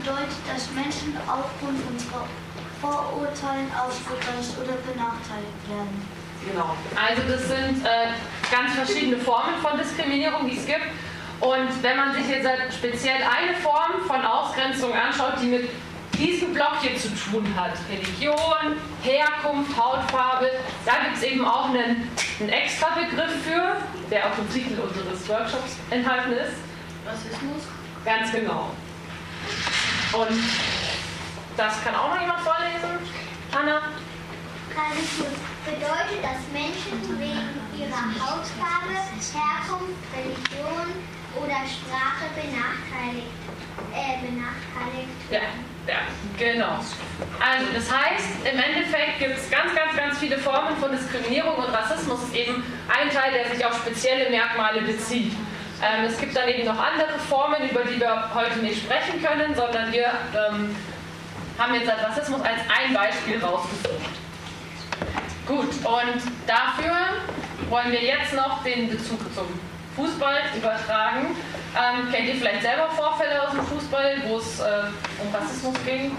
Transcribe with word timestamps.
bedeutet, 0.00 0.40
dass 0.48 0.70
Menschen 0.72 1.16
aufgrund 1.28 1.78
von 2.08 2.24
Vorurteilen 2.80 3.68
ausgegrenzt 3.76 4.56
oder 4.56 4.76
benachteiligt 4.88 5.62
werden. 5.68 6.20
Genau. 6.40 6.74
Also 6.96 7.22
das 7.28 7.48
sind 7.48 7.84
äh, 7.84 8.16
ganz 8.50 8.72
verschiedene 8.72 9.18
Formen 9.18 9.60
von 9.60 9.76
Diskriminierung, 9.78 10.48
die 10.48 10.56
es 10.56 10.66
gibt. 10.66 10.88
Und 11.40 11.82
wenn 11.82 11.96
man 11.96 12.14
sich 12.14 12.28
jetzt 12.28 12.48
speziell 12.74 13.20
eine 13.22 13.54
Form 13.60 14.00
von 14.06 14.24
Ausgrenzung 14.24 14.92
anschaut, 14.92 15.34
die 15.42 15.46
mit 15.46 15.68
diesem 16.14 16.52
Block 16.52 16.80
hier 16.80 16.96
zu 16.96 17.08
tun 17.08 17.46
hat, 17.56 17.72
Religion, 17.90 18.76
Herkunft, 19.02 19.76
Hautfarbe, 19.76 20.50
da 20.84 20.92
gibt 21.04 21.16
es 21.16 21.22
eben 21.22 21.44
auch 21.44 21.68
einen, 21.70 22.08
einen 22.40 22.48
extra 22.48 22.88
Begriff 22.94 23.32
für, 23.44 23.76
der 24.10 24.26
auch 24.26 24.38
im 24.38 24.50
Titel 24.52 24.80
unseres 24.80 25.28
Workshops 25.28 25.76
enthalten 25.90 26.32
ist. 26.32 26.56
Rassismus? 27.06 27.62
Ganz 28.04 28.32
genau. 28.32 28.70
Und 30.12 30.42
das 31.56 31.84
kann 31.84 31.94
auch 31.94 32.14
noch 32.14 32.20
jemand 32.20 32.40
vorlesen? 32.40 32.98
Anna? 33.52 33.82
Rassismus 34.74 35.38
bedeutet, 35.64 36.18
dass 36.22 36.42
Menschen 36.52 37.18
wegen 37.18 37.60
ihrer 37.78 38.06
Hautfarbe, 38.18 38.90
Herkunft, 38.90 40.02
Religion 40.14 40.90
oder 41.36 41.62
Sprache 41.62 42.26
benachteiligt, 42.34 43.30
äh, 43.94 44.18
benachteiligt 44.26 45.30
werden. 45.30 45.64
Ja, 45.86 45.94
ja, 45.94 46.00
genau. 46.38 46.80
Also 47.38 47.66
das 47.72 47.86
heißt, 47.90 48.46
im 48.52 48.58
Endeffekt 48.58 49.18
gibt 49.20 49.38
es 49.38 49.50
ganz, 49.50 49.74
ganz, 49.74 49.96
ganz 49.96 50.18
viele 50.18 50.38
Formen 50.38 50.76
von 50.78 50.90
Diskriminierung 50.90 51.56
und 51.56 51.72
Rassismus 51.72 52.24
ist 52.24 52.34
eben 52.34 52.64
ein 52.88 53.10
Teil, 53.10 53.32
der 53.32 53.54
sich 53.54 53.64
auf 53.64 53.76
spezielle 53.76 54.30
Merkmale 54.30 54.82
bezieht. 54.82 55.32
Ähm, 55.82 56.04
es 56.04 56.18
gibt 56.18 56.36
dann 56.36 56.48
eben 56.48 56.66
noch 56.66 56.78
andere 56.78 57.18
Formen, 57.28 57.70
über 57.70 57.84
die 57.84 57.98
wir 57.98 58.34
heute 58.34 58.58
nicht 58.58 58.82
sprechen 58.82 59.22
können, 59.22 59.54
sondern 59.54 59.90
wir 59.92 60.06
ähm, 60.06 60.76
haben 61.58 61.74
jetzt 61.74 61.90
Rassismus 61.90 62.40
als 62.42 62.60
ein 62.68 62.92
Beispiel 62.92 63.42
rausgesucht. 63.42 64.10
Gut, 65.46 65.68
und 65.68 66.22
dafür 66.46 66.96
wollen 67.70 67.90
wir 67.92 68.02
jetzt 68.02 68.34
noch 68.34 68.62
den 68.62 68.90
Bezug 68.90 69.20
zum 69.34 69.46
Fußball 69.96 70.38
übertragen. 70.56 71.34
Ähm, 71.74 72.12
kennt 72.12 72.28
ihr 72.28 72.34
vielleicht 72.34 72.62
selber 72.62 72.88
Vorfälle 72.90 73.42
aus 73.42 73.52
dem 73.52 73.64
Fußball, 73.64 74.22
wo 74.26 74.38
es 74.38 74.60
äh, 74.60 74.64
um 75.22 75.34
Rassismus 75.34 75.74
ging? 75.86 76.16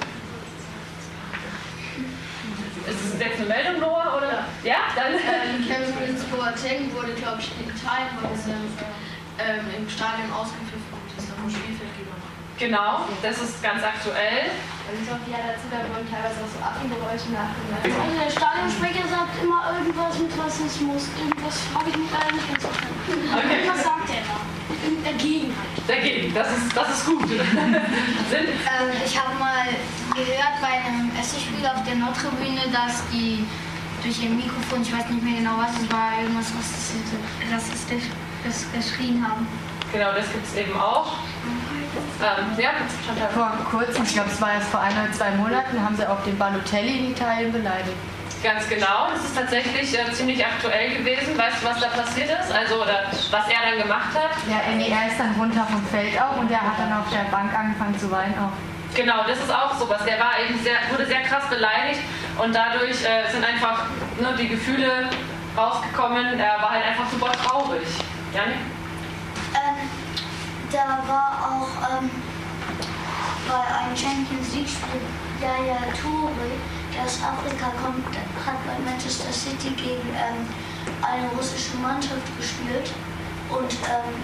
Ist 2.88 3.14
es 3.14 3.20
jetzt 3.20 3.38
eine 3.38 3.48
Meldung, 3.48 3.80
Noah? 3.80 4.18
Oder? 4.18 4.46
Ja, 4.64 4.78
dann. 4.96 5.14
Ähm, 5.14 5.68
Kevin 5.68 5.96
Prince 5.96 6.26
Boateng 6.26 6.94
wurde, 6.96 7.14
glaube 7.14 7.40
ich, 7.40 7.52
in 7.60 7.70
Italien 7.70 8.10
heute 8.22 9.11
ähm, 9.40 9.66
im 9.78 9.88
Stadion 9.90 10.32
ausgepfiffen 10.34 10.92
und 10.92 11.06
ist 11.16 11.32
auf 11.32 11.40
dem 11.40 11.52
Spielfeld 11.52 11.94
gegangen. 11.96 12.12
Genau, 12.62 13.10
das 13.24 13.42
ist 13.42 13.58
ganz 13.64 13.82
aktuell. 13.82 14.54
Und 14.86 15.02
ja, 15.26 15.40
dazu 15.50 15.66
da 15.74 15.82
wurden 15.90 16.06
teilweise 16.06 16.46
auch 16.46 16.52
so 16.52 16.62
Affengeräusche 16.62 17.34
nachgemacht. 17.34 17.82
Also 17.90 18.14
der 18.14 18.30
Stadionsprecher 18.30 19.08
sagt 19.10 19.34
immer 19.42 19.82
irgendwas 19.82 20.14
mit 20.22 20.30
Rassismus. 20.38 21.10
Irgendwas 21.18 21.58
habe 21.74 21.90
ich 21.90 21.98
mich 21.98 22.12
leider 22.14 22.32
nicht 22.38 22.48
ganz 22.54 22.62
verstanden. 22.62 23.02
Okay. 23.34 23.66
Was 23.66 23.82
sagt 23.82 24.10
er 24.14 24.24
da? 24.30 24.38
Dagegen 25.10 25.50
halt. 25.58 25.74
Dagegen, 25.90 26.34
das 26.38 26.48
ist, 26.54 26.70
das 26.78 26.88
ist 27.02 27.06
gut. 27.10 27.30
ähm, 27.34 28.88
ich 29.02 29.14
habe 29.18 29.34
mal 29.42 29.66
gehört 30.14 30.56
bei 30.62 30.86
einem 30.86 31.10
Essensspiel 31.18 31.66
auf 31.66 31.82
der 31.82 31.96
Nordtribüne, 31.98 32.70
dass 32.70 33.02
die 33.10 33.42
durch 34.04 34.24
ihr 34.24 34.30
Mikrofon, 34.30 34.82
ich 34.82 34.92
weiß 34.92 35.10
nicht 35.10 35.24
mehr 35.24 35.38
genau 35.38 35.58
was 35.58 35.78
es 35.78 35.92
war, 35.92 36.18
irgendwas 36.22 36.52
rassistisch 37.54 38.10
geschrien 38.74 39.26
haben. 39.26 39.48
Genau, 39.92 40.12
das 40.14 40.32
gibt 40.32 40.46
es 40.48 40.56
eben 40.56 40.74
auch. 40.80 41.14
Ähm, 42.22 42.46
ja, 42.58 42.72
vor 43.34 43.52
kurzem, 43.70 44.04
ich 44.04 44.14
glaube, 44.14 44.30
es 44.32 44.42
war 44.42 44.54
erst 44.54 44.70
vor 44.70 44.80
ein 44.80 44.94
oder 44.94 45.12
zwei 45.12 45.32
Monaten, 45.32 45.84
haben 45.84 45.96
sie 45.96 46.08
auch 46.08 46.24
den 46.24 46.38
Balotelli 46.38 46.98
in 47.00 47.12
Italien 47.12 47.52
beleidigt. 47.52 47.98
Ganz 48.42 48.68
genau, 48.70 49.12
das 49.14 49.26
ist 49.26 49.36
tatsächlich 49.36 49.94
äh, 49.94 50.12
ziemlich 50.14 50.44
aktuell 50.44 50.98
gewesen. 50.98 51.38
Weißt 51.38 51.62
du, 51.62 51.68
was 51.68 51.80
da 51.80 51.88
passiert 51.90 52.30
ist? 52.30 52.52
Also, 52.52 52.82
oder 52.82 53.06
was 53.30 53.46
er 53.46 53.70
dann 53.70 53.78
gemacht 53.78 54.16
hat? 54.16 54.32
Ja, 54.50 54.66
er 54.66 55.08
ist 55.12 55.20
dann 55.20 55.36
runter 55.38 55.68
vom 55.70 55.86
Feld 55.88 56.20
auch 56.20 56.38
und 56.38 56.50
er 56.50 56.62
hat 56.62 56.80
dann 56.80 56.94
auf 56.94 57.06
der 57.12 57.30
Bank 57.30 57.54
angefangen 57.54 57.98
zu 58.00 58.10
weinen 58.10 58.34
auch. 58.40 58.54
Genau, 58.96 59.24
das 59.28 59.38
ist 59.38 59.54
auch 59.54 59.76
sowas. 59.78 60.02
Der 60.06 60.20
war 60.20 60.34
eben 60.42 60.58
sehr, 60.64 60.78
wurde 60.90 61.06
sehr 61.06 61.22
krass 61.22 61.48
beleidigt 61.50 62.02
und 62.42 62.56
dadurch 62.56 63.04
äh, 63.04 63.32
sind 63.32 63.44
einfach 63.44 63.86
ne, 64.20 64.36
die 64.38 64.48
Gefühle 64.48 65.10
rausgekommen. 65.56 66.40
Er 66.40 66.62
war 66.62 66.72
halt 66.72 66.86
einfach 66.86 67.10
super 67.10 67.32
traurig. 67.34 67.88
Janik? 68.34 68.56
Ähm, 69.54 69.90
da 70.72 71.04
war 71.08 71.30
auch 71.46 72.00
ähm, 72.00 72.10
bei 73.48 73.78
einem 73.78 73.96
Champions 73.96 74.56
League 74.56 74.70
Spiel 74.70 75.02
Yaya 75.40 75.82
Toure, 76.02 76.32
der 76.94 77.04
aus 77.04 77.20
Afrika 77.22 77.72
kommt, 77.84 78.06
hat 78.46 78.58
bei 78.66 78.90
Manchester 78.90 79.32
City 79.32 79.70
gegen 79.76 80.10
ähm, 80.16 80.48
eine 81.02 81.28
russische 81.38 81.78
Mannschaft 81.78 82.26
gespielt 82.38 82.92
und 83.50 83.74
ähm, 83.86 84.18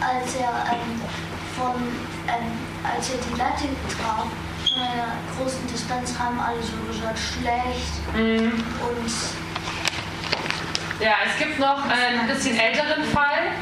als 0.00 0.36
er 0.36 0.74
ähm, 0.74 1.00
von 1.56 1.74
ähm, 2.28 2.52
als 2.84 3.10
er 3.10 3.18
die 3.18 3.38
Latte 3.38 3.68
traf 3.88 4.26
einer 4.80 5.16
großen 5.36 5.66
Distanz 5.66 6.18
haben 6.18 6.38
alle 6.40 6.62
so 6.62 6.76
gesagt 6.86 7.18
schlecht 7.18 8.14
mhm. 8.14 8.52
und 8.52 9.10
ja, 11.00 11.14
es 11.26 11.38
gibt 11.38 11.58
noch 11.60 11.84
einen 11.88 12.26
bisschen 12.26 12.58
älteren 12.58 13.04
Fall. 13.04 13.52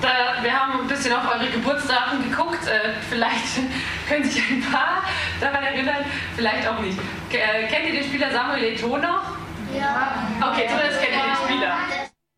Da, 0.00 0.42
wir 0.42 0.52
haben 0.52 0.80
ein 0.80 0.88
bisschen 0.88 1.12
auf 1.12 1.24
eure 1.30 1.46
Geburtsdaten 1.50 2.30
geguckt. 2.30 2.66
Äh, 2.66 2.92
vielleicht 3.10 3.60
können 4.08 4.24
sich 4.24 4.42
ein 4.50 4.62
paar 4.62 5.02
daran 5.38 5.62
erinnern, 5.62 6.04
vielleicht 6.34 6.66
auch 6.66 6.80
nicht. 6.80 6.98
Äh, 7.30 7.66
kennt 7.66 7.86
ihr 7.86 8.00
den 8.00 8.04
Spieler 8.04 8.32
Samuel 8.32 8.74
Eto'o 8.74 8.96
noch? 8.96 9.36
Ja. 9.78 10.10